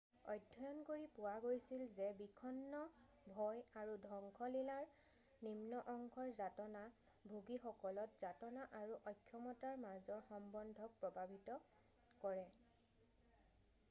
অধ্যয়ন 0.33 0.77
কৰি 0.85 1.03
পোৱা 1.15 1.33
গৈছিল 1.41 1.81
যে 1.97 2.07
বিষণ্ণ 2.21 2.79
ভয় 3.25 3.61
আৰু 3.81 3.97
ধ্বংসলীলাৰ 4.05 4.89
নিম্ন 5.49 5.83
অংশৰ 5.95 6.33
যাতনা 6.41 6.83
ভোগীসকলত 7.35 8.21
যাতনা 8.25 8.65
আৰু 8.83 8.99
অক্ষমতাৰ 9.15 9.79
মাজৰ 9.87 10.25
সম্বন্ধক 10.33 10.97
প্ৰভাৱিত 11.07 11.61
কৰে৷ 12.27 12.53